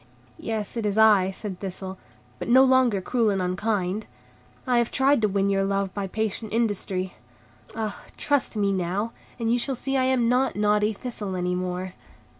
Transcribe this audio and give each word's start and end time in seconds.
"Yes, 0.39 0.77
it 0.77 0.83
is 0.87 0.97
I," 0.97 1.29
said 1.29 1.59
Thistle, 1.59 1.99
"but 2.39 2.47
no 2.47 2.63
longer 2.63 3.01
cruel 3.01 3.29
and 3.29 3.39
unkind. 3.39 4.07
I 4.65 4.79
have 4.79 4.89
tried 4.89 5.21
to 5.21 5.27
win 5.27 5.47
your 5.51 5.63
love 5.63 5.93
by 5.93 6.07
patient 6.07 6.51
industry. 6.51 7.13
Ah, 7.75 8.01
trust 8.17 8.55
me 8.55 8.73
now, 8.73 9.11
and 9.37 9.53
you 9.53 9.59
shall 9.59 9.75
see 9.75 9.97
I 9.97 10.05
am 10.05 10.27
not 10.27 10.55
naughty 10.55 10.93
Thistle 10.93 11.35
any 11.35 11.53
more." 11.53 11.93